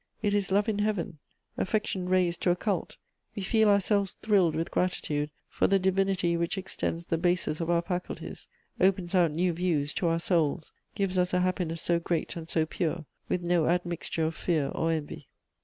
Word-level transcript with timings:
It 0.23 0.33
is 0.33 0.51
love 0.51 0.67
in 0.67 0.79
Heaven, 0.79 1.19
affection 1.59 2.09
raised 2.09 2.41
to 2.41 2.49
a 2.49 2.55
cult; 2.55 2.97
we 3.35 3.43
feel 3.43 3.69
ourselves 3.69 4.13
thrilled 4.13 4.55
with 4.55 4.71
gratitude 4.71 5.29
for 5.47 5.67
the 5.67 5.77
divinity 5.77 6.35
which 6.35 6.57
extends 6.57 7.05
the 7.05 7.19
bases 7.19 7.61
of 7.61 7.69
our 7.69 7.83
faculties, 7.83 8.47
opens 8.79 9.13
out 9.13 9.29
new 9.29 9.53
views 9.53 9.93
to 9.93 10.07
our 10.07 10.17
souls, 10.17 10.71
gives 10.95 11.19
us 11.19 11.35
a 11.35 11.41
happiness 11.41 11.83
so 11.83 11.99
great 11.99 12.35
and 12.35 12.49
so 12.49 12.65
pure, 12.65 13.05
with 13.29 13.43
no 13.43 13.67
admixture 13.67 14.25
of 14.25 14.33
fear 14.33 14.69
or 14.69 14.89
envy. 14.89 15.27